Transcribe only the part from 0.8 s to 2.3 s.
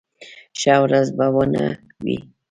ورځ به و نه وي.